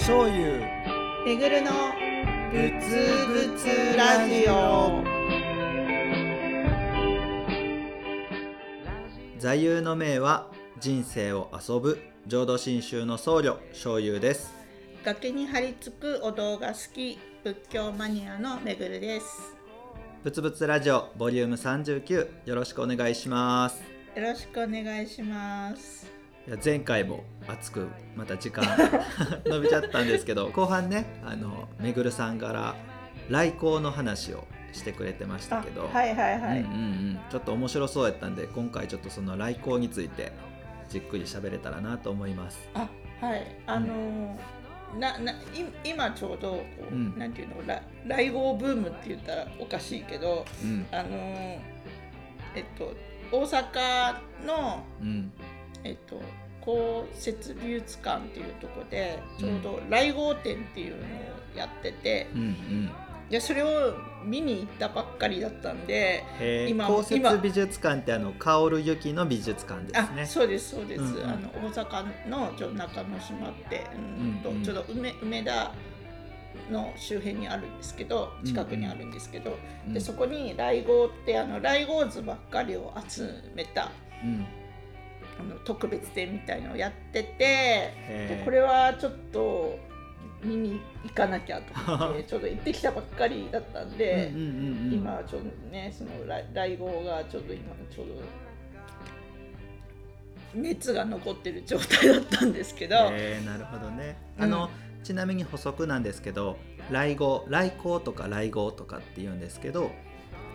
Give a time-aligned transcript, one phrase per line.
[0.00, 0.60] 醤油。
[1.26, 1.70] めぐるの
[2.50, 5.02] ぶつぶつラジオ。
[9.38, 10.50] 座右の銘は
[10.80, 14.54] 人生を遊ぶ浄土真宗の僧侶醤油です。
[15.04, 19.26] 崖に張り付くお堂が好き仏教マニアのめぐるです。
[20.24, 23.98] ぶつぶつラジオボリューム39よろしくお願いします。
[24.18, 25.97] よろしくお願いします
[26.48, 28.64] いや前回も熱くまた時間
[29.44, 32.74] 伸びちゃったんですけど後半ねあのめぐるさんから
[33.28, 36.76] 来光の話をしてくれてましたけど、はいはいはい、うんうんう
[37.10, 40.32] ん、ちょっと面白そうやったんで今回ちょっとその来光について
[40.88, 42.66] じっくり喋れたらなと思います。
[42.72, 42.88] あ
[43.20, 43.46] はい。
[43.66, 44.36] あのー
[44.98, 45.36] なない
[45.84, 47.18] 今ちょうどこう、うん。
[47.18, 50.86] なんていうのラ来号ブームって言ったらおかしいけどうん。
[50.90, 51.58] あのー
[52.54, 52.94] えっと
[53.30, 55.30] 大阪のうん。
[55.84, 56.20] えっと
[56.68, 61.02] 公設美術館っていうところでちょうど来号展っていうのを
[61.56, 62.90] やってて、うんうん。
[63.30, 70.26] でそれを見に行ったばっかりだったんで今公設今美術館ってあの薫ゆきの美術館ですあね。
[70.26, 71.24] そうですそうです、うんうん。
[71.24, 73.86] あの大阪のちょ中之島って
[74.20, 74.62] うんと、うんうん。
[74.62, 75.72] ちょうど梅梅田
[76.70, 83.90] の周辺にあるんですけど近くにあるんですけど、うんでそこに来号ってあの来号図ばっかりを集めた
[84.22, 84.46] うん
[85.38, 89.78] あの特別展みたいのをやっててでこれはちょっと
[90.42, 98.14] 見に行かなきゃと思って ちょうど行ってきたばっかりだったんで、うんうんうんうん、今ちょうどねその来来号がちょうど今ちょうど
[100.54, 104.16] 熱が残ってる状態だったんですけど、えー、なるほどね。
[104.38, 104.44] うん。
[104.44, 104.70] あの、
[105.02, 106.58] ちなみに補足なんですけど
[106.90, 109.90] 来号来光とか来号とかって言うんですけど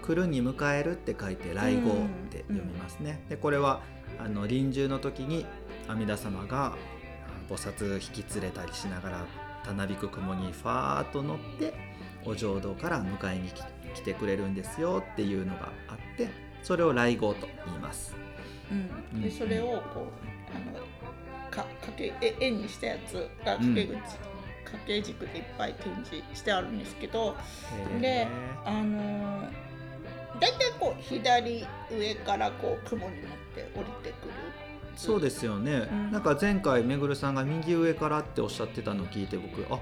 [0.04, 1.94] 来るに迎えるって書いて来号っ
[2.30, 3.24] て読みますね。
[3.30, 3.82] でこれは
[4.20, 5.46] あの臨終の時に
[5.88, 6.76] 阿弥陀様が
[7.50, 9.26] 菩薩引き連れたりしながら
[9.64, 11.74] たなびく雲にファーッと乗って
[12.26, 13.50] お浄土から迎えに
[13.94, 16.28] 来てくれるんですよっていうのがあって
[16.62, 18.16] それを来号と言います。
[18.72, 20.80] うん、でそれをこうあの
[21.50, 23.14] かかけえ円にしたやつ
[23.46, 23.96] が掛け口、
[24.66, 27.36] 掛け軸でいっぱい展示してあるんですけど
[28.02, 28.28] で
[28.66, 29.63] あのー
[30.40, 34.34] 大体こう左上からこう雲に乗って降りてくる。
[34.96, 36.12] そうですよね、うん。
[36.12, 39.80] なんか前回めぐるさんが右上からっておっしゃってたのを聞いて僕あ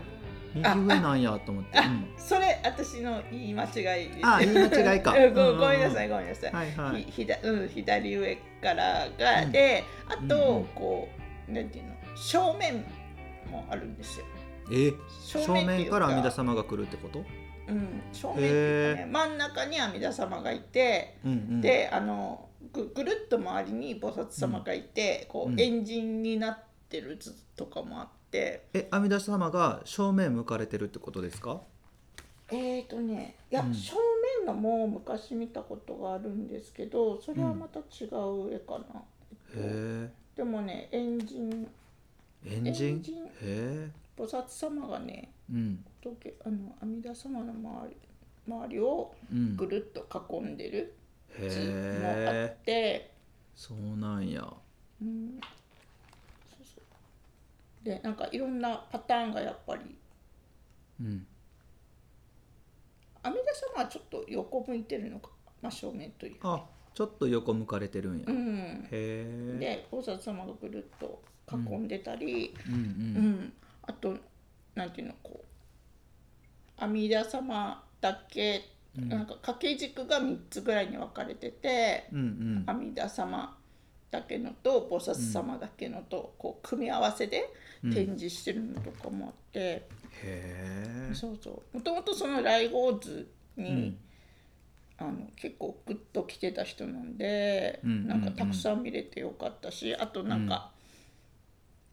[0.54, 2.08] 右上なんやと思って、あうん。
[2.18, 4.10] それ私の言い間違い。
[4.24, 5.12] あ言い間違いか。
[5.18, 7.04] うんごめんなさいごめんなさい、はいはい。
[7.04, 9.52] ひひだうん、左上からが、うん。
[9.52, 11.10] であと、こ
[11.50, 12.86] うなんていうの正面
[13.50, 14.26] もあるんですよ。
[14.72, 14.94] え？
[15.26, 16.00] 正面か。
[16.00, 17.26] ら阿弥陀様が来るってこと？
[17.72, 21.62] うん、正面っていうかね真ん中に阿弥陀様がいて、うんうん。
[21.62, 26.60] であのぐぐるっと周りに菩薩様がいて、こうんうエンジンになっ
[26.90, 28.66] てる図とかもあって。
[28.74, 31.62] え阿弥陀様が正面向かれてるってことですか？
[32.50, 33.74] えーとねいや、うん。
[33.74, 33.96] 正
[34.44, 39.02] 面のも昔見たことがあるんですけどそれはまた違う絵かな、
[39.56, 41.68] えっとへでもねエンジン
[42.46, 45.41] えエンジンエンジンへえ菩薩様がねうん
[46.02, 47.98] 仏あの阿弥陀様の周り
[48.48, 50.96] 周りをうんぐるっと囲んでる
[51.38, 51.60] へ図
[52.02, 53.14] もあえって、
[53.56, 54.42] そうなんや。
[55.02, 55.40] うん。
[56.50, 57.86] そうそう。
[57.86, 59.96] でなんかいろんなパターンがやっぱり。
[61.00, 61.28] うん。
[63.24, 63.40] 阿弥陀
[63.76, 65.30] 様はちょっと横向いてるのか
[65.62, 72.74] 真正面というか、あちょっと横向かれてるんや、へうん、えで菩薩様がぐるっと囲んでたり、うん。
[72.74, 72.84] ううん。
[73.34, 73.54] ん。
[73.84, 74.18] あと
[74.76, 78.66] なんていうのこう阿弥陀様だけ、
[78.98, 79.10] うん。
[79.10, 82.64] なんか掛け軸が3つぐらいに分かれてて、うんうん。
[82.66, 83.56] 阿弥陀様
[84.10, 87.50] だけのと菩薩様だけのと、こう組み合わせで
[87.84, 89.88] 展示してるのとかもあって、へ
[90.24, 91.12] え。
[91.14, 91.78] そうそう。
[91.78, 93.98] もともとその来号図に、うん。
[94.98, 100.72] あの結構グッと来てた人なんで、うんなんかたくさん見れてよかったし、あとなんか、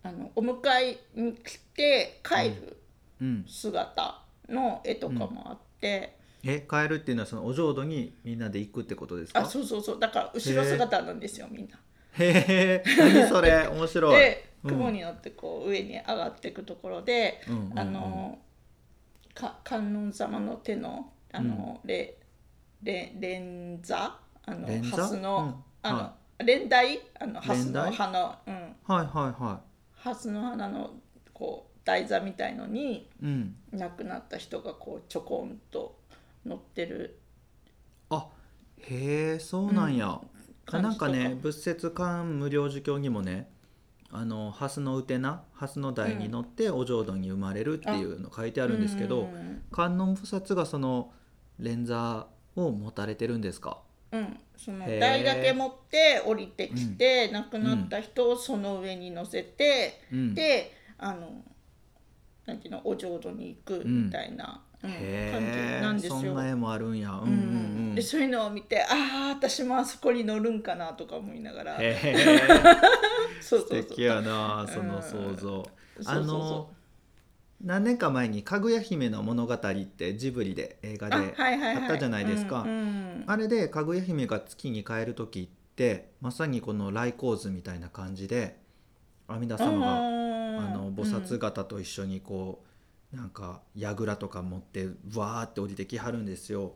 [0.02, 2.76] あのお迎えに来て帰る
[3.20, 3.44] うん。
[3.48, 9.40] 姿の絵とかもあって、え帰るっていうのはそのお浄土にみんなで行くってことですか？
[9.40, 9.98] あそうそうそう。
[9.98, 11.76] だから後ろ姿なんですよみんな。
[12.18, 13.66] へえ何それ？
[13.68, 14.16] 面白い。
[14.16, 14.70] でうん。
[14.70, 17.78] 雲に乗ってこう上に上がっていくところで、うんうんうん。
[17.78, 18.38] あの
[19.34, 22.16] か観音様の手のあの、れ
[22.82, 24.16] れ連座？
[24.46, 24.90] あの連座？
[24.96, 25.54] 蓮の、うん。
[25.82, 27.00] あの、は連台？
[27.20, 27.92] あの蓮の連台？
[27.92, 28.38] 花。
[28.46, 28.54] うん。
[28.54, 29.60] はいはいは
[30.08, 30.90] 蓮の花の
[31.32, 33.54] こう台座みたいのにいうん。
[33.72, 35.98] 亡くなった人がこうちょこんと
[36.44, 37.18] 乗ってる。
[38.10, 38.28] あ
[38.78, 40.20] へえそうなんや、
[40.66, 43.48] あなんかね仏説館無料受教にもね
[44.10, 48.80] あの蓮のうてな蓮の台に乗ってお浄土に生まれるっていうの書いてあるん。
[48.80, 51.12] ですけど、うん観音菩薩がその
[51.58, 52.26] 連座
[52.56, 60.34] を持たれてるんですかうん、その台だけ持って降りてきて、亡くなった人をその上に乗せて、うん。
[60.34, 61.42] であの
[62.46, 64.90] なんていうのお浄土に行くみたいな、うん。
[64.90, 66.16] へ感じなんですよ。
[66.16, 67.10] えそんな絵もあるんや。
[67.10, 67.94] うんうんううんん。
[67.94, 71.78] でそういうのを見てああ私もあそこに乗るんかなとか思いながら。
[73.40, 73.84] そう素そうそう。
[73.84, 75.68] 敵やなその想像。
[76.06, 76.70] あの
[77.60, 82.62] 何年か前に「かぐや姫の物語」ってジブリで映画であったじゃないですか。
[82.62, 83.24] うんうん。
[83.26, 88.60] あれでかぐや姫が月に帰る時ってまさにこの来光図みたいな感じで
[89.26, 90.00] 阿弥陀様があ
[90.70, 92.64] の菩薩方と一緒にこ
[93.12, 96.74] うなんか櫓とか持ってわーって降りてきはるんですよ。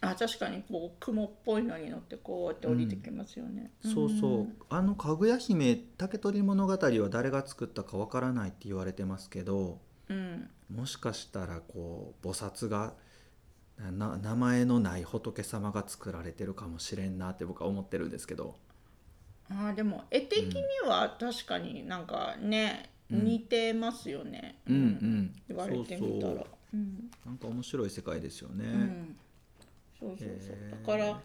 [0.00, 4.48] あ確かにこう雲っぽいのに乗ってこうやって降りてきますよね、そうそう。
[4.68, 10.50] あのかぐや姫竹取物語は誰が作ったかわからないって言われてますけどうん。
[10.70, 12.94] もしかしたらこう菩薩が
[13.78, 18.56] な名前のない仏様が作られてるかもしれんなって僕は思ってるんですけど。
[19.50, 24.74] あーでも絵的には確かになんかね、うん似てますよね、うん。
[24.74, 26.32] うん、言われてみたら。
[26.32, 26.46] そうそう。
[26.72, 27.10] うん。
[27.26, 28.64] なんか面白い世界ですよね。
[28.64, 29.16] うん。
[30.00, 30.56] そうそうそう。
[30.70, 31.20] だから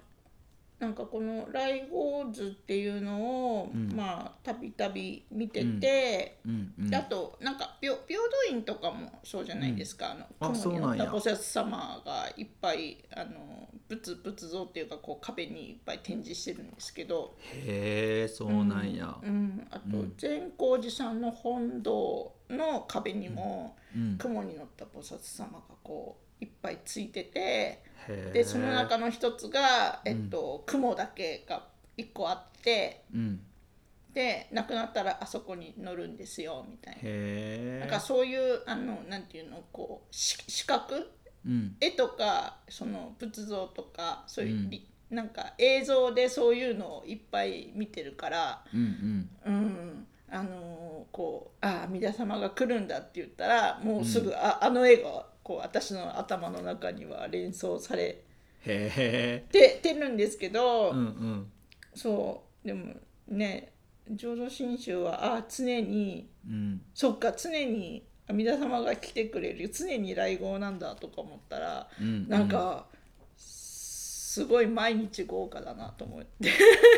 [0.80, 3.94] なんかこの「来合図」っていうのを、うん。
[3.96, 6.74] まあたびたび見てて、うん。
[6.80, 6.90] うん。
[6.90, 19.18] であとなんか平平等院とかもそうじゃないですか、ああの雲に乗った菩薩様がいっぱいあの仏仏像っていうかこう壁にいっぱい展示してるんですけど、へえそうなんや。
[19.22, 20.14] うん、あとうん。
[20.18, 24.18] 善光寺さんの本堂の壁にも、うん。
[24.18, 27.84] 雲に乗った菩薩様がこういっぱいついてて
[28.34, 31.64] でその中の一つが、えっと雲だけが
[31.98, 33.40] 一個あってうん、
[34.14, 37.80] で亡くなったらあそこに乗るんですよみたいな。
[37.82, 41.10] なんかそういうあのなんていうのこうし視覚？
[41.46, 41.76] うん。
[41.80, 44.70] 絵とかその仏像とかそういう、うん。
[44.70, 49.54] りなんか映像でそういうのをいっぱい見てるから、うんうん。
[49.54, 50.80] うん、あのー
[51.12, 58.22] こうああ阿弥陀様が来るんだって言ったらもうすぐ、ああの絵がこう私の頭の中には連想され。
[58.64, 61.52] ててるんですけど、うんうん
[61.96, 62.94] そうでも
[63.28, 63.72] ね
[64.12, 66.82] 浄土真宗はあ常にうん。
[66.94, 72.86] そっか常に阿弥陀様が来てくれる常に来合なんだとか思ったら、うんなんか
[73.36, 76.52] すごい毎日豪華だなと思って。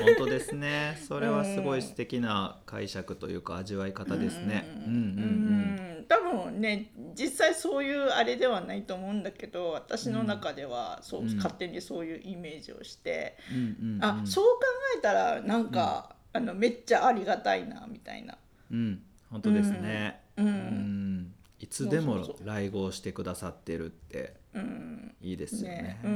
[0.03, 0.99] 本当ですね。
[1.07, 4.67] それはすごい素敵な解釈というか味わい方ですね。
[4.85, 4.97] うんうんう
[5.87, 11.37] ん多分ね実際そういうあれではないと思うんだけど私の中ではそう、うん。
[11.37, 13.95] 勝手にそういうイメージをして、うん。
[13.95, 14.03] うん。
[14.03, 14.61] あそう考
[14.97, 18.37] えたらなんか、あのめっちゃありがたいなみたいな。
[18.69, 19.01] うん。
[19.29, 20.19] 本当ですね。
[20.35, 20.47] うん。
[20.47, 21.33] うん。
[21.59, 25.15] いつでも来合してくださってるってうん。
[25.21, 25.77] いいですよね。
[25.81, 25.99] ね。
[26.03, 26.11] うん。
[26.11, 26.15] う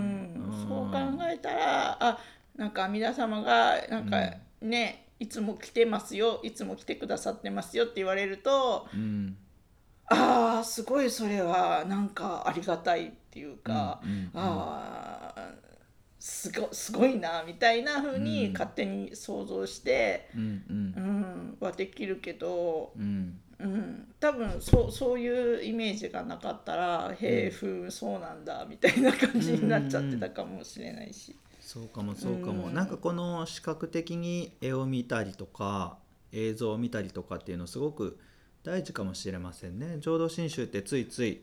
[0.50, 0.68] ん。
[0.68, 0.98] そう考
[1.32, 2.20] えたらあ
[2.58, 4.18] なんか阿弥陀様がなんか
[4.62, 9.38] ね、いつも来てますよいつも来てくださってますよって言われるとうん
[10.08, 14.30] ああすごいそれはなんかありがたいっていうか、うんうんうん。
[14.34, 15.52] ああ
[16.20, 18.54] すごすごいなみたいな風にうん。
[18.54, 20.64] 勝手に想像して、うん
[20.96, 21.58] うん。
[21.60, 23.04] はできるけど、うん。
[23.04, 31.38] うんうん、多分そうそういうイメージがなかったら「へえふうそうなんだ」みたいな感じになっちゃってたかもしれないし。
[31.62, 32.74] そうかもそうかも、うん。
[32.74, 35.98] なんかこの視覚的に絵を見たりとか
[36.32, 38.20] 映像を見たりとかっていうのすごく
[38.66, 39.98] 大事かもしれませんね。
[40.00, 41.42] 浄土真宗ってついつい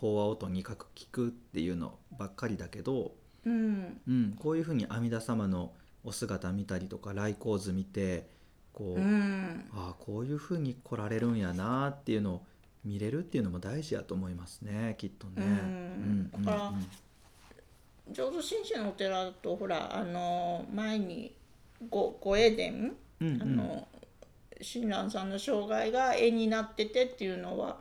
[0.00, 4.00] 法話をとにかく聞くっていうのばっかりだけど、うん。
[4.06, 5.72] うん、こういうふうに阿弥陀様の
[6.04, 8.28] お姿見たりとか来光図見て
[8.72, 9.68] こう、うん。
[9.72, 12.46] ああこういうふうに来られるんやなっていうのを
[12.84, 15.34] 見れるっていうのも大事やと思いますねきっとね。
[15.38, 16.30] うん。
[16.32, 16.72] うんだから
[18.12, 21.34] 浄土真宗のお寺だとほらあの前に
[21.90, 23.42] ごご栄殿、うんうん。
[23.42, 23.88] あの
[24.62, 27.78] 親鸞さんの生涯が絵になっててっていうのは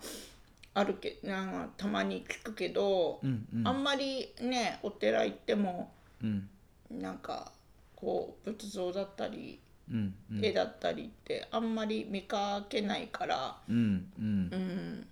[0.74, 3.68] あるけなんかたまに聞くけど、うんうん。
[3.68, 5.92] あんまりねお寺行っても
[6.24, 6.50] うん。
[6.90, 7.52] なんか
[7.96, 9.60] こう仏像だったり、
[9.92, 10.46] うんうん。
[10.46, 14.50] 絵だったりってあんまり見かけないから、うんうん。
[14.52, 15.08] うん、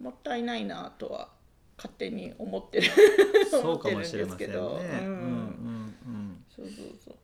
[0.00, 1.28] もったいないなとは
[1.76, 2.90] 勝手に思ってる
[3.50, 4.56] そうかもしれませんね。
[4.56, 4.86] 思ってるん。
[4.86, 6.44] ですけどうんうんうん。
[6.54, 7.14] そうそうそう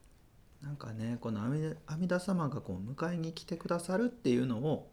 [0.69, 4.91] なんかねこの阿弥陀様がこう迎えに来てくださるっていうのを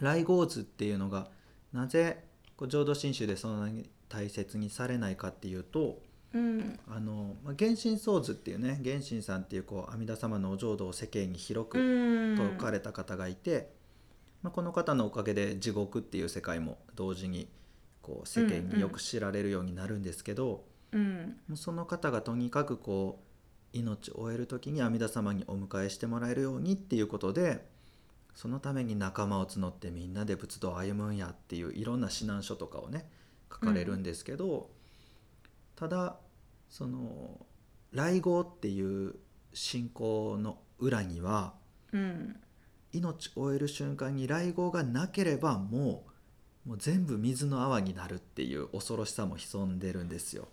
[0.00, 1.26] 来合図っていうのが
[1.72, 2.22] なぜ
[2.56, 5.98] こう浄土真宗でそんなに大切にされないかっていうと
[6.32, 6.78] うん。
[6.88, 12.36] あのまあ原神創図っていうね原神さんっていうこう阿弥陀様のお浄土を世間に広うくん。
[12.36, 13.72] 説かれた方がいて、
[14.42, 17.48] まあ、この方のおかげで地獄っていう世界も同時に
[18.02, 21.36] こう世間によく知られるようになるんですけど、うん。
[21.48, 23.25] もうその方がとにかくこう
[23.78, 27.66] 命を終える時に阿弥陀様にお迎えしてもらえるようにっていうことで
[28.34, 33.08] そのために仲間を募ってみんなで仏道を歩むんやっていういろんな指南書とかをね
[33.50, 34.68] 書かれるんですけど、
[35.76, 36.16] ただ
[36.68, 37.46] その
[37.92, 39.14] 来業っていう
[39.54, 41.54] 信仰の裏には
[41.92, 42.36] うん。
[42.92, 46.04] 命を終える瞬間に来業がなければも
[46.66, 50.48] うもう全部水の泡になるっていう恐ろしさも潜んでるんですよ。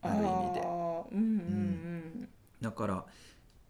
[0.00, 0.60] ある意味で。
[0.60, 1.20] あーうん。
[1.20, 1.87] うん
[2.60, 3.06] だから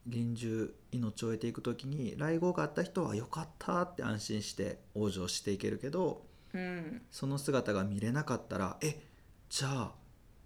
[0.06, 6.60] 臨終命を終えていく時に来業があった人は「よかった」って安心して往生していけるけどうん。
[6.60, 9.00] うんその姿が見れなかったら「え
[9.48, 9.94] じゃあ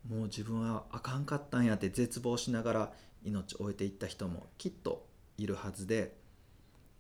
[0.08, 2.92] もう自分はあかんかったんや」って絶望しながら
[3.24, 5.06] 命を終えていった人もきっと
[5.38, 6.20] いるはずで。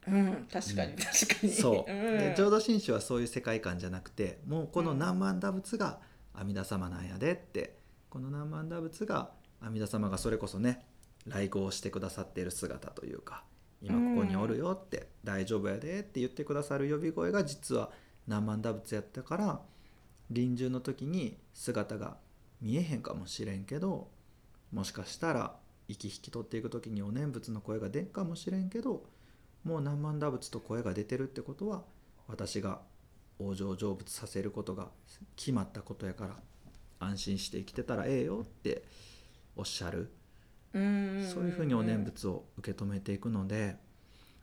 [0.04, 1.52] うん確かに確かに。
[1.52, 2.18] そう、ん。
[2.18, 6.00] で浄土真宗はそういう世界観じゃなくてもうこの何万打仏が
[6.34, 7.78] 阿弥陀様なんやでって
[8.10, 9.30] この何万打仏が
[9.60, 10.84] 阿弥陀様がそれこそね
[11.26, 13.44] 来航してくださっている姿というか
[13.82, 17.90] 今ここにおるよって、大丈夫やでって言ってくださる呼び声が実は
[18.28, 19.60] 何万打仏やったから
[20.30, 22.16] 臨終の時に姿が
[22.60, 24.08] 見えへんかもしれんけど
[24.72, 25.56] もしかしたら
[25.88, 29.04] 息引き取っていく時にお念仏の声が出んかもしれんけど
[29.64, 31.82] もう何万打仏と声が出てるってことは
[32.28, 32.80] 私が
[33.40, 34.88] 往生成仏させることが
[35.36, 36.36] 決まったことやから
[37.00, 38.84] 安心して生きてたらええよって
[39.56, 40.21] おっしゃる、うん
[40.72, 40.78] そ
[41.40, 43.76] ういうふうにお念仏を受け止めていくので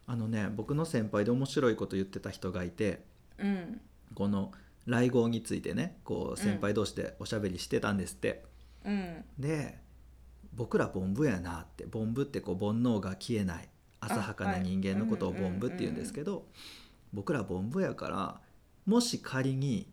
[0.05, 3.03] あのね僕の先輩で面白いこと言ってた人がいて
[3.37, 3.81] うん。
[4.15, 4.51] この
[4.85, 8.43] 来業についてねこう先輩同士でおしゃべりしてたんですって。
[8.85, 9.23] うん。
[9.37, 9.77] で
[10.53, 13.69] 僕ら凡夫やなって凡夫ってこう煩悩が消えない
[14.01, 16.47] 浅はかな人間のことをはい凡夫って言うんですけど
[17.13, 18.41] 僕ら凡夫やから
[18.85, 19.87] もし仮に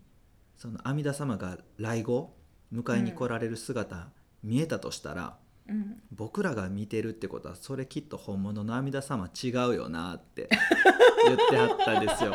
[0.56, 2.34] その阿弥陀様が来後
[2.72, 4.08] 迎えに来られる姿
[4.42, 5.36] 見えたとしたら、
[5.68, 6.02] うん。
[6.12, 10.48] 僕らが見てるってことはそれきっと本物の阿弥陀様違うよなって
[11.26, 12.34] 言ってはったんですよ。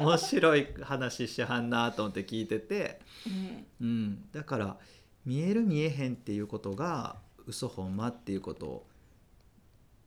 [0.00, 3.00] 面白い話しはんなと思って聞いてて。
[3.80, 3.86] うん。
[3.86, 4.78] うん、だから
[5.24, 8.86] 見える見えへんっていうことが嘘ほんまっていうことを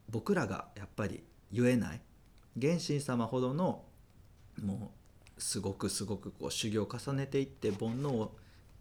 [0.10, 2.01] 僕らがやっぱり言えない。
[2.60, 3.84] 原神様ほどの
[4.62, 4.94] も
[5.38, 8.36] うすごくすごくこう修行を重ねていって煩悩を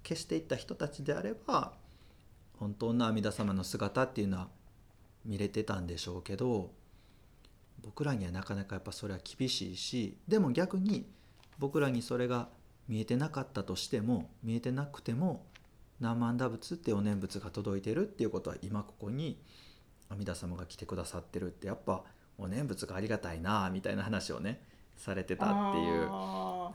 [0.07, 1.73] 消していった人たちであれば
[2.59, 4.49] 本当の阿弥陀様の姿っていうのは
[5.25, 6.71] 見れてたんでしょうけど
[7.83, 11.07] 僕らにはなかなかやっぱそれは厳しいしでも逆に
[11.59, 12.49] 僕らにそれが
[12.89, 15.45] 見えてなかったとしても見えてなくても
[16.01, 19.39] 何万打仏ってお念仏が届いてるっていうことは今ここに
[20.09, 22.03] 阿弥陀様が来てくださってるってやっぱ
[22.39, 24.61] お念仏がありがたいなみたいな話をね
[24.97, 26.11] されてたっていう。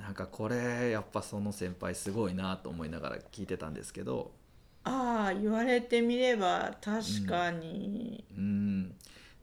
[0.01, 4.31] なんかこれやっぱその先輩すごいなと思いながら聞いてたんですけど
[4.83, 8.83] あー言われてみれば確かに、うん。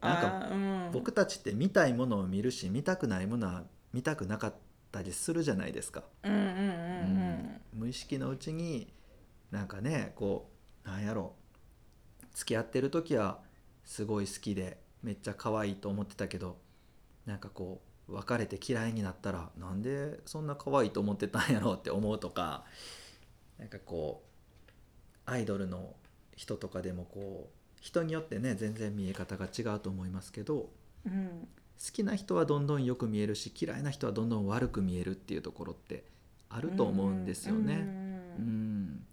[0.01, 3.63] なんかうん、僕たちって見たいものを見るし見たくないものは
[3.93, 4.53] 見たくなかっ
[4.91, 6.03] たりするじゃないですか。
[6.23, 7.61] うんうんうん。
[7.73, 8.93] 無意識のうちに
[9.51, 10.49] なんかねこ
[10.85, 11.33] うなんやろ。
[12.33, 13.39] 付き合ってる時は
[13.83, 16.57] すごい好きでめっちゃ可愛いと思ってたけど
[17.25, 22.63] なんかこう別れて嫌いになったらなんでそんな可愛いと思ってたんやろうって思うとか
[23.57, 24.26] なんかこう
[25.27, 25.93] アイドルの
[26.35, 30.71] 人とかでもこう人によってね全然見え方が違うと思いますけど
[31.05, 31.13] うん。
[31.13, 36.03] うん好きな人はどんどんよく見えるし嫌いな人はどんどん悪く見えるっていうところって
[36.49, 37.75] あると思うんですよね。
[38.39, 39.05] うん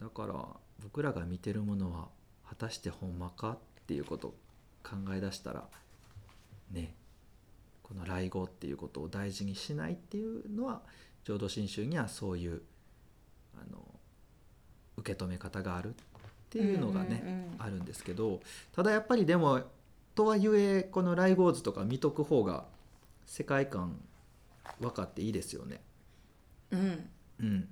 [0.00, 0.34] だから
[0.82, 2.08] 僕らが見てるものは
[2.48, 4.34] 果たしてほんまかっていうことを
[4.84, 5.64] 考え出したら
[6.72, 6.94] ね
[7.82, 10.82] この来業っていうことを大事にしないっていうのは
[11.24, 12.62] 浄土真宗にはそういう
[13.54, 13.78] あの
[14.96, 15.92] 受け止め方があるっ
[16.50, 17.54] ていうのがね、うんうんうん。
[17.58, 18.40] あるんですけど
[18.74, 19.62] ただやっぱりでも
[20.14, 22.64] とはいえこの来業図とか見とく方が
[23.26, 23.98] 世界観
[24.80, 25.80] 分かっていいですよね。
[26.70, 27.10] うん。
[27.40, 27.68] うん、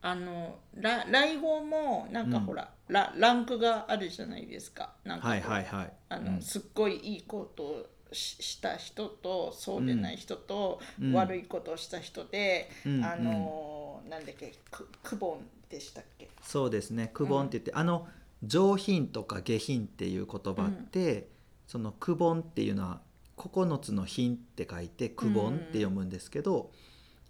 [0.00, 2.44] あのら来訪もなんかうん。
[2.44, 4.94] ほら、ラランクがあるじゃないですか。
[5.04, 5.92] なんかはいはいはい。
[6.08, 6.42] あの、うん。
[6.42, 11.12] すっごいいいことをしした人とそうでない人と、うん。
[11.12, 13.04] 悪いことをした人で、うん。
[13.04, 16.28] あのなんだっけくクボンでしたっけ？
[16.42, 18.06] そうですね「くぼん」って言って、あの
[18.44, 21.28] 上品とか下品っていう言葉って、
[21.66, 23.00] その「くぼん」っていうのは
[23.36, 26.70] 9つの品って書いて「くぼん」って読むんですけど、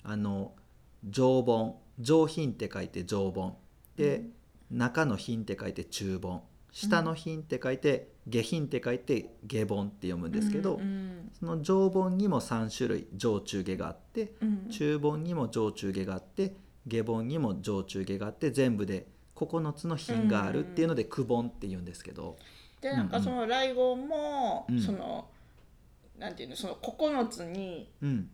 [0.03, 0.53] あの
[1.09, 3.55] 上品上品って書いて上品
[3.97, 4.25] で、
[4.71, 14.69] 中の品って書いて中品下の品って書いて下品って書いて下本って読むんですけど、うんその上本にも3種類上中下があってうん。
[14.71, 16.55] 中本にも上中下があって
[16.87, 22.37] 下本にも上中下があって全部で9つの品があるっていうので九本って言うんですけど、
[22.81, 24.81] でなんかその来号も、うん。
[24.81, 25.29] その
[26.19, 28.31] なんていうのその9つにうん、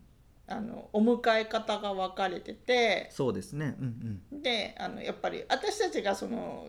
[0.47, 3.77] あのお迎え方が分かれててそうですね。
[3.81, 6.69] うんであのやっぱり私たちがその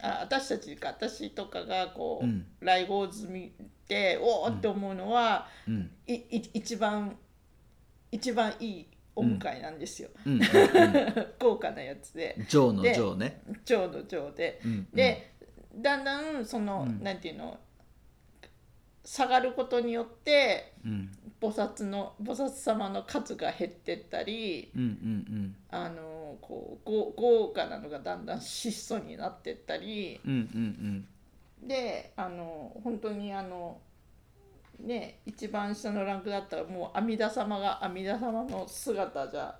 [0.00, 2.46] あ私たちか私とかがこう、うん。
[2.60, 3.52] 来号済み
[3.86, 5.74] でおおって思うのは、うん。
[5.74, 5.90] うん。
[6.06, 7.16] いい一番
[8.10, 8.86] 一番いい
[9.18, 10.32] お迎えなんですよ、うん。
[10.34, 10.40] うん。
[11.38, 12.34] 豪華なやつで。
[12.38, 13.42] うん、上の上ね。
[13.64, 14.60] ちょうど上で。
[14.64, 14.88] うん。
[14.92, 15.32] で、
[15.76, 17.02] だんだんその、うん。
[17.02, 17.58] なんていうの？
[19.04, 21.10] 下がることによってうん。
[21.40, 30.20] 菩薩の菩薩様の数が減ってったりうんうんあのこう豪豪華なのがだんだん質素になってったり。
[30.26, 31.06] うんうん
[31.62, 31.68] うん。
[31.68, 33.78] であの本当にあの
[34.80, 39.54] ね一番下のランクだったらもう阿弥陀様が阿弥陀様の姿じゃ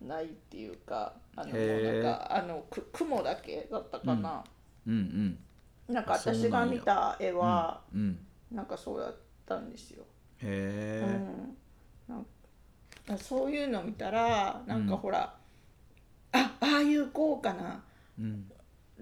[0.00, 4.42] ないっていうかあのもうなんかあのく雲だけだったかな、
[4.86, 5.38] うんうん
[5.88, 8.18] なんか私が見た絵うんは、うん
[8.50, 10.04] なんかそうだったんですよ。
[10.42, 11.56] うへん、
[12.06, 12.24] なん
[13.06, 15.00] かそういうの見たらなんかうん。
[15.00, 15.34] ほら、
[16.32, 17.82] あああいう豪華な。
[18.18, 18.51] えうん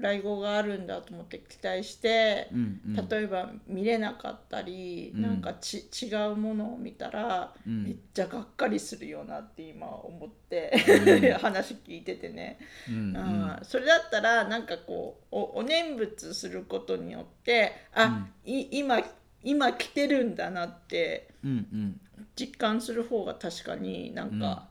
[0.01, 3.09] 来号があるんだと思って期待して、うんうん。
[3.09, 5.23] 例えば見れなかったり、うん。
[5.23, 7.85] なんかち違うものを見たら、うん。
[7.85, 11.33] めっちゃがっかりするよなって今思って、うん。
[11.39, 19.03] 話聞いててね、うんあーそれだったらなんかこうおお念仏することによってあ、い今
[19.43, 22.01] 今来てるんだなってうんうん。
[22.37, 24.69] 実感する方が確かになんか、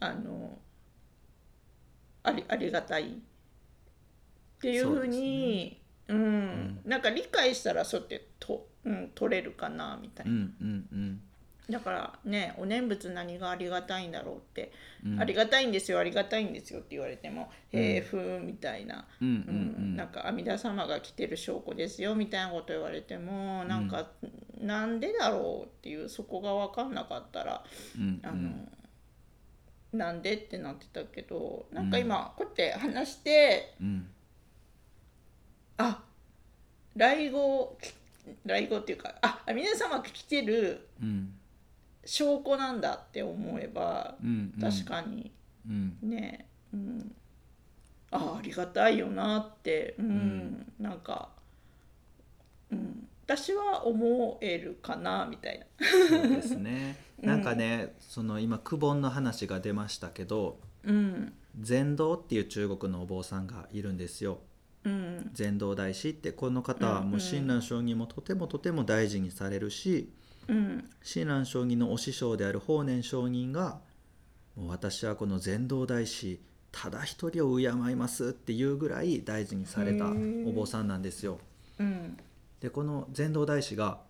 [0.00, 0.58] あの
[2.22, 3.20] ありありがたい
[4.58, 6.80] っていうふうにう、ん。
[6.84, 11.20] なんか理解したらそうやってと、うん、取れるかなみたいな、うんうんうん。
[11.70, 14.72] だからねお念仏何がありがたいんだろうって、
[15.04, 15.20] うん。
[15.20, 17.80] ありがたいんですよありがたいんですよって言われても「うん。
[17.80, 19.06] へえふーん」みたいな。
[19.20, 24.12] うんうんうんなんか阿弥陀様が来てる証拠ですよみたいなこと言われてもなんか、
[24.60, 27.64] なんでだろうっていうそこが分かんなかったら
[27.96, 28.68] うんあの、
[29.92, 34.08] なんでってなってたけどなんか今こうやって話して、うん
[35.78, 36.02] あ
[36.94, 37.76] 来号
[38.44, 41.34] 来号っていうかあ阿弥陀様が来てるうん
[42.08, 44.54] 証拠なんだって思えばうん。
[44.58, 45.30] 確かに。
[45.68, 45.98] うん。
[46.02, 47.14] ね、うん、
[48.10, 50.06] あありがたいよなって、うん。
[50.06, 50.72] ん。
[50.80, 51.28] なんか、
[52.72, 55.66] うん、私は思えるかなみたいな。
[56.08, 56.96] そうですね。
[57.22, 57.28] うん。
[57.28, 61.34] なんかねその今久本の話が出ましたけどうん。
[61.60, 64.32] 禅道っていう中国のお坊さんがいるんですよ。
[64.32, 64.47] うん
[65.32, 67.20] 禅道大師ってこの方はもうん。
[67.20, 70.12] 親鸞上人もとてもとても大事にされるし
[70.48, 70.90] うん。
[71.02, 73.80] 親鸞上人のお師匠である法然上人が
[74.56, 76.40] もう私はこの禅道大師
[76.72, 81.38] ただ一人を敬いますっていうぐらい大事にされたお坊さんなんですよ。
[81.78, 82.16] うん。
[82.60, 84.00] でこの禅道大師が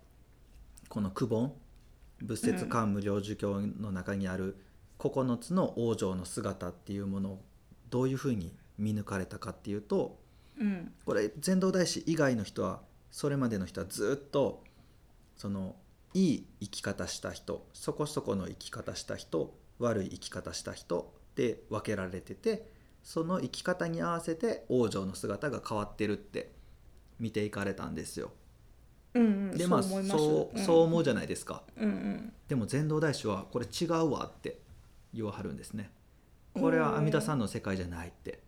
[0.88, 1.52] この久本
[2.22, 4.56] 仏説漢無量寿経の中にある
[4.98, 7.42] 9つの往生の姿っていうものを
[7.90, 10.18] どういうふうに見抜かれたかっていうと
[10.60, 14.62] うんこれ禅道大師以外の人はそれまでの人はずっと
[15.36, 15.76] その
[16.14, 22.70] いい生き方した人そこそこの生き方した人悪い生き方した人で分けられてて
[23.02, 26.50] その生き方に合わせて往生の姿が変わってるって
[27.20, 28.32] 見ていかれたんですよ。
[29.14, 31.62] うんうんでまあそうそうそう思うじゃないですか。
[31.76, 34.58] うんうんでも禅道大師はこれ違うわって
[35.12, 35.90] 言わはるんですね。
[36.54, 38.42] これは阿弥陀さんの世界じゃないって。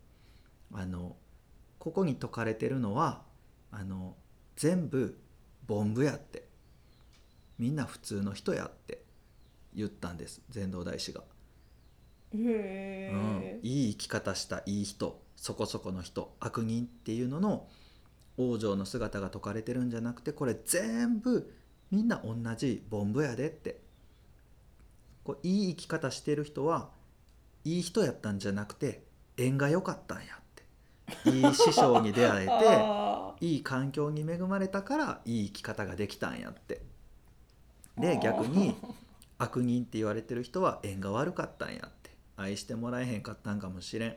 [0.73, 1.17] あの
[1.81, 3.23] ここに説かれてるのは
[3.73, 4.15] あの
[4.55, 5.19] 全部
[5.69, 6.45] 凡夫やって
[7.59, 9.03] みんな普通の人やって
[9.75, 11.23] 言ったんです禅道大師が、
[12.35, 13.41] へうん。
[13.43, 17.67] え、いい生き方したいい人そこそこの人悪人っていうのの
[18.39, 21.53] 往生の姿が説かれてるんじゃなくてこれ全部
[21.91, 23.81] みんな同じ凡夫やでって。
[25.25, 26.91] こういい生き方してる人は
[27.65, 29.05] いい人やったんじゃなくて
[29.37, 30.50] 縁が良かったんやって
[31.25, 36.83] いい師匠に出会えて あいい環境に恵まれたからいい生き方ができたんやって。
[37.97, 38.01] ー。
[38.01, 38.77] で逆に
[39.39, 42.01] 悪人って言われてる人は縁が悪かったんやって。
[42.37, 44.17] 愛してもらえへんかったんかもしれん。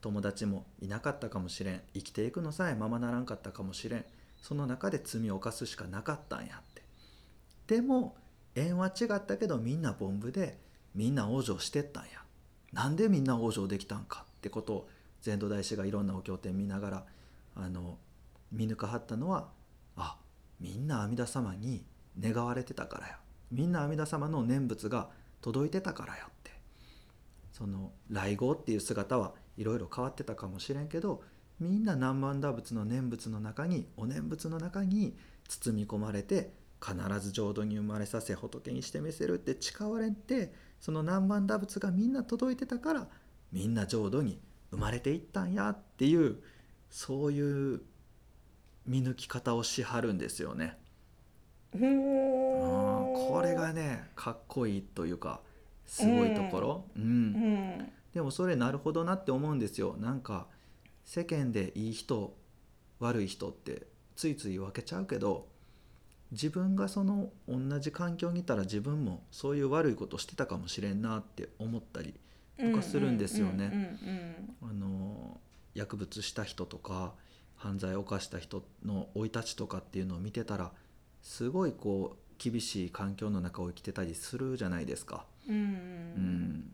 [0.00, 1.82] 友達もいなかったかもしれん。
[1.94, 4.04] 生きていくのさえままならんかったかもしれん。
[4.40, 6.82] その中で罪を犯すしかなかったんやって。
[7.66, 8.16] でも
[8.54, 10.58] 縁は違ったけどみんな凡夫で
[10.94, 12.22] みんな往生してったんや。
[12.72, 14.88] なんでみんな往生できたんかってことを
[15.20, 17.06] 禅道大師がいろんなお経典見ながら
[17.54, 17.98] あの
[18.52, 19.48] 見抜かはったのは
[19.96, 20.18] あ
[20.60, 21.84] みんな阿弥陀様に
[22.18, 23.14] 願われてたからよ
[23.50, 25.08] みんな阿弥陀様の念仏が
[25.40, 26.38] 届いてたからよって。
[27.58, 31.24] その来号っていう姿はいろいろ変わってたかもしれんけど
[31.58, 35.16] みんな南蛮打仏の念仏の中にお念仏の中に
[35.48, 43.08] 包み込まれて必ず浄土に生まれさせ仏にしてみせるって誓われてその南蛮打仏がみんな届いてたから
[43.50, 44.38] みんな浄土に
[44.70, 46.36] 生まれていったんやっていう
[46.90, 47.80] そういう
[48.86, 50.78] 見抜き方をしはるんですよね。
[51.74, 55.40] うこれがねかっこいいというか
[55.86, 57.02] すごいところ、うん。
[57.02, 57.92] うん。
[58.14, 59.96] でもそれなるほどなって思うんですよ。
[59.98, 60.46] なんか
[61.04, 62.36] 世間でいい人
[63.00, 65.46] 悪い人ってついつい分けちゃうけど
[66.32, 72.14] 自分がその同じ環境にいたら自分もそういう悪いことしてたかもしれんなって思ったり
[72.58, 73.98] とかするんですよね。
[74.62, 75.40] うんあの
[75.74, 77.14] 薬物した人とか
[77.54, 80.72] 犯罪を犯した人の生い立ちとかっていうのを見てたら
[81.22, 85.24] すごいこう厳しい環境の中を生きてたりするじゃないですか。
[85.48, 86.72] うんうんうん、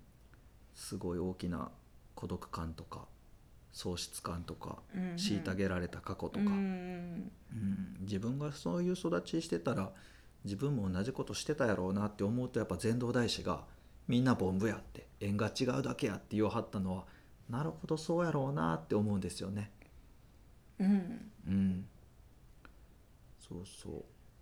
[0.74, 1.70] すごい大きな
[2.14, 3.06] 孤独感とか
[3.72, 5.14] 喪失感とかうんうん。
[5.16, 9.90] 虐げられた過去とか、うんうん自分がそういう育ちしてたら
[10.44, 13.64] 自分も同じことしてたやろうなって思うとやっぱ禅道大師が
[14.08, 17.06] 「みんなボンブや」って「縁が違うだけや」って言わはったのは
[17.48, 19.70] なるほどそうやろうなって思うんですよね。
[20.78, 21.30] うん。
[21.46, 21.86] うん、
[23.38, 23.90] そうそ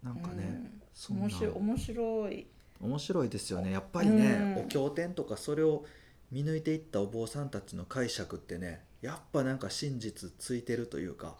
[0.02, 0.06] う。
[0.06, 0.82] なんかね、うん。
[0.94, 1.22] そんな。
[1.24, 2.46] 面白い面白い。
[2.80, 3.70] 面白いですよね。
[3.70, 4.64] やっぱりね、うん。
[4.64, 5.84] お経典とかそれを
[6.30, 11.36] 見抜いていったお坊さんたちの解釈ってねやっぱなんか真実ついてるというか、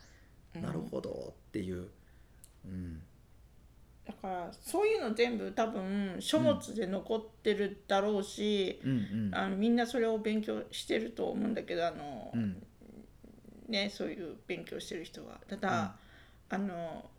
[0.55, 0.63] うん。
[0.63, 1.89] なるほどっていう、
[2.67, 3.03] うん、
[4.07, 8.95] だからそういうの全部多分書物で残ってるだろうし、うんう
[9.31, 9.35] ん。
[9.35, 12.63] あのみんなそれを勉強してると思うんだけどあの、うん。
[13.69, 15.39] ねそういう勉強してる人は。
[15.49, 15.95] ただ、
[16.49, 17.11] あの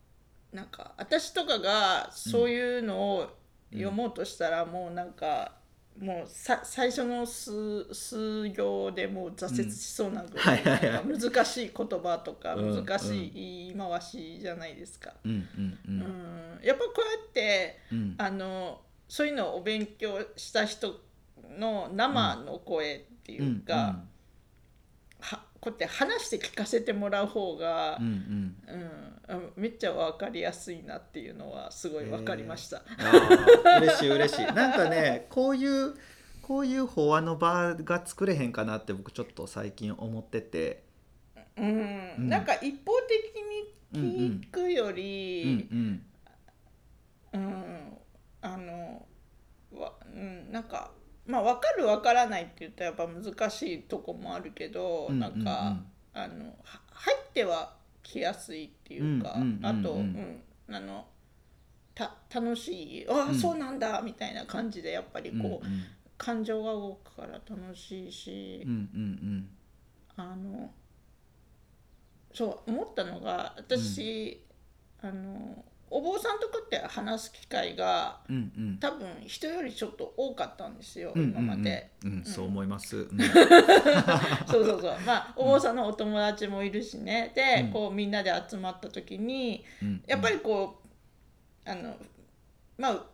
[0.52, 3.30] なんか私とかがそういうのを
[3.72, 5.54] 読もうとしたら、もうなんか
[6.00, 10.64] もうさ最初の数数行でもう挫折しそうなぐらい
[11.06, 15.14] 難しい言葉とかうん難しい言い回しじゃないですか。
[15.24, 15.48] うんうんう
[15.88, 16.04] うんん
[16.64, 18.16] やっぱこうやってうん。
[18.18, 20.96] あのそういうのをお勉強した人
[21.60, 24.00] の生の声っていうか、
[25.20, 28.56] はこうやって話して聞かせてもらう方がうんう、ん。
[28.76, 32.82] うんうんめっちゃ分かりやすいなっていうのはすごい分かりました。
[33.80, 34.46] 嬉しい嬉しい。
[34.54, 35.94] なんかねこういう
[36.42, 40.84] こういう法話の場が作れへんかなって僕ちょっと最近思ってて。
[41.56, 42.16] うん。
[42.18, 42.30] うん。
[42.30, 43.34] なんか一方的
[43.96, 46.06] に聞くようんり、うん
[47.34, 47.98] うん
[48.42, 49.06] あの
[49.74, 50.92] わ、うん、なんか
[51.34, 55.76] まあ分かる分からないって言ったらやっぱ難しいとこもあるけど、うんなんか、
[56.14, 59.66] あのは入ってはきやすいっていうか、うんうんうんうん。
[59.66, 61.06] あと、うん、あの
[61.96, 63.36] た楽しいああ、うん。
[63.36, 65.84] そうなんだみたいな感じでやっぱりうんこう、うん
[66.16, 69.50] 感情が動くから楽しいし、うんうん
[70.16, 70.72] あの
[72.32, 74.40] そう思ったのが私、
[75.02, 78.64] あのお坊さんとかって話す機会がうんうん。
[78.64, 81.92] うん多分人よりちょっと多かったんですよ、うん今まで。
[82.04, 82.18] うんうん。
[82.18, 82.98] うんそう思います。
[82.98, 83.18] うん。
[84.50, 84.98] そうそうそう。
[85.06, 87.32] まあお坊さんのお友達もいるしね。
[87.36, 87.72] で、うん。
[87.72, 90.04] こうみんなで集まった時にうん。
[90.08, 90.82] やっぱりこ
[91.66, 91.96] うあの
[92.78, 93.06] まあ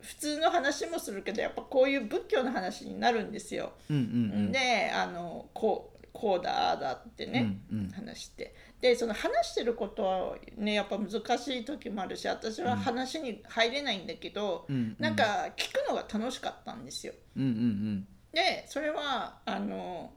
[0.00, 3.72] 普通の話もするけどやっぱこういう仏教の話になるんですよ。
[3.88, 4.04] うんうんう
[4.48, 4.52] ん。
[4.52, 7.90] であのこうこうだだってね、うんうん。
[7.90, 8.54] 話して。
[8.80, 14.96] でその話してることはねやっぱ難しい時もあるし私は話に入れないんだけど、うんうん。
[14.98, 17.12] なんか聞くのが楽しかったんですよ。
[17.36, 20.10] うんうんでそれはあの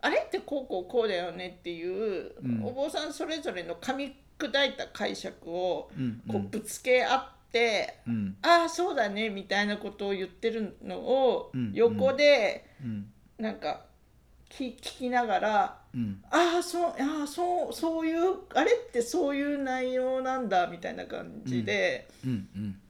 [0.00, 2.64] あれってこうこうこうだよねっていう、うん。
[2.64, 6.32] お坊さんそれぞれの噛み砕いた解釈をうんうん。
[6.32, 8.36] こうぶつけ合って、うん。
[8.42, 11.72] ああそうだねみたいなことを言ってるのをうん。
[11.74, 13.12] 横でうん。
[13.38, 13.89] なんか
[14.50, 16.22] 聞聞きながら、うん。
[16.30, 22.80] ああそうああそうそういうあれってそういう内容なんだみたいな感じで、うんうん。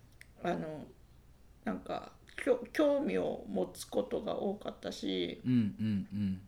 [0.43, 0.85] あの
[1.65, 6.41] なんかきょ興味を持つことが多かったし、うんうんうん。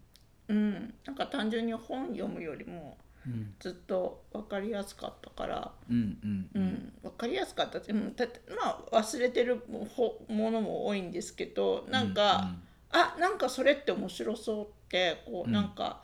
[0.48, 2.96] うん、なんか単純に本読むよりも
[3.26, 3.54] うん。
[3.60, 6.64] ずっと分かりやすかったから、うんうんううん。
[6.68, 9.62] ん分かりやすかったって、うん、だってまあ忘れてる
[9.94, 12.50] ほものも多いんですけどなんか、
[12.92, 15.52] あなんかそれって面白そうってこう、うん。
[15.52, 16.02] なんか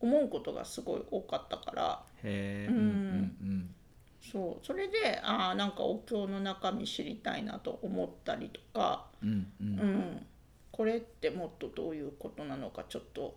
[0.00, 2.02] 思うことがすごい多かったから。
[2.22, 3.74] へえううんんうん。
[4.20, 4.66] そう。
[4.66, 9.78] それであーなんかお経の中身知りたいなと思ったりとか、うんうん。
[9.78, 9.96] ううん。
[9.98, 10.26] ん、
[10.70, 13.36] これってもっとどういうことなのかちょっと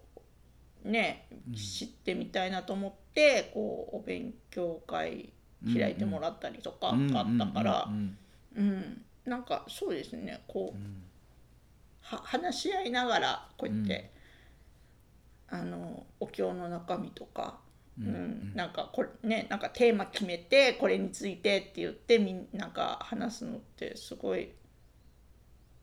[0.84, 1.54] ね、うん。
[1.56, 5.34] 知ってみたいなと思ってこうお勉強会
[5.74, 7.88] 開いてもらったりとかうんあったから。
[7.88, 8.18] うん。
[8.56, 10.78] うんなんかそうですねこう
[12.02, 14.12] 話し合いながらこうやって、
[15.50, 17.60] あのお経の中身とか、
[18.00, 18.56] ううんん。
[18.56, 24.52] なんかこれねなんかテーマ決めてこれについてって言ってみんなんか話すのってすごい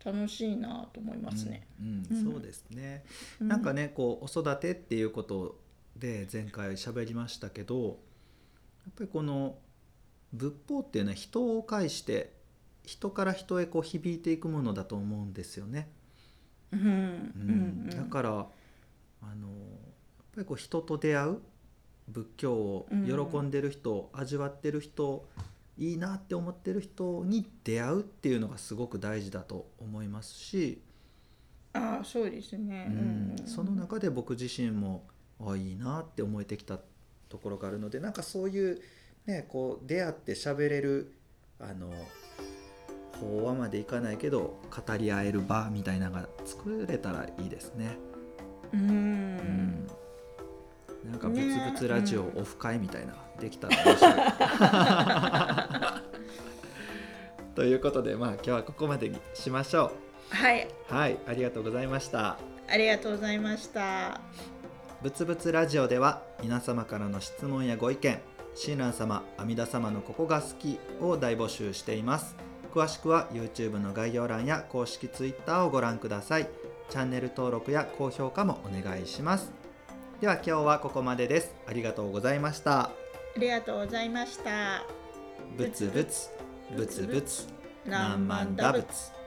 [0.05, 1.67] 楽しいなと思いますね。
[1.81, 2.07] うん。
[2.11, 2.25] うん。
[2.33, 3.05] そうですね、
[3.41, 3.49] うん。
[3.49, 5.59] なんかねこう子育てっていうこと
[5.97, 7.91] で前回喋りましたけどや
[8.91, 9.59] っぱりこの
[10.33, 12.33] 仏法っていうのは人を介して
[12.85, 15.91] 人から人へこう響いていくものだと思うんですよね。
[16.73, 18.47] うんうんだからあのやっ
[20.35, 21.39] ぱりこう人と出会う
[22.09, 25.29] 仏教を喜んでる人、味わってる人
[25.77, 30.81] いいなって思ってる人に出会うっていうのがすごく大事だと思いますし、
[31.73, 32.87] ああそうですね。
[32.89, 33.47] うんうん。
[33.47, 35.07] その中で僕自身も
[35.41, 36.79] あいいなって思えてきた
[37.29, 38.81] ところがあるのでなんかそういう
[39.27, 41.15] ねこう出会って喋れる
[41.61, 41.93] あの
[43.21, 47.99] 法話までいかないけど語り合える場みたいなのが作れたらいいですね。
[48.73, 49.87] うんうん
[51.05, 54.15] なんかブツねブツラジオオフ会みたいな、できたら面白い。
[57.55, 59.93] ということでまあ今日はここまでにしましょ
[60.31, 60.95] はい、う。
[60.95, 62.37] はいありがとうございました。
[62.69, 64.21] ありがとうございました。
[65.01, 68.21] ぶつぶつラジオでは皆様からの質問やご意見
[68.55, 72.35] 親鸞様阿弥陀様のここが好きを大募集しています
[72.73, 76.49] 詳しくは YouTube の概要欄や公式 Twitter をご覧ください。
[76.91, 79.53] チャンネル登録や高評価もお願いします。
[80.21, 81.55] では今日はここまでです。
[81.67, 82.81] ありがとうございました。
[82.81, 82.91] あ
[83.37, 84.85] りがとうございました。
[85.57, 86.31] ぶつぶつ
[86.77, 87.47] ぶつぶつ
[87.87, 89.18] 何万打仏。